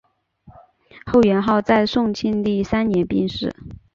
[1.05, 3.53] 后元昊在宋庆历三年病逝。